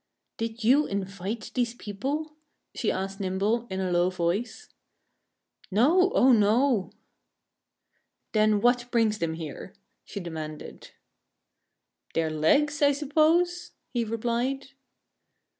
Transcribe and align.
"Did 0.37 0.63
you 0.63 0.87
invite 0.87 1.51
these 1.53 1.75
people?" 1.75 2.33
she 2.73 2.91
asked 2.91 3.19
Nimble 3.19 3.67
in 3.69 3.79
a 3.79 3.91
low 3.91 4.09
voice. 4.09 4.67
"No! 5.69 6.11
Oh, 6.15 6.31
no!" 6.31 6.89
"Then 8.31 8.61
what 8.61 8.89
brings 8.89 9.19
them 9.19 9.35
here?" 9.35 9.75
she 10.03 10.19
demanded. 10.19 10.89
"Their 12.15 12.31
legs, 12.31 12.81
I 12.81 12.93
suppose," 12.93 13.73
he 13.91 14.03
replied. 14.03 14.69